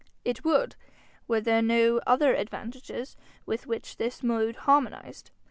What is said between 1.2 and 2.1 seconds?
were there no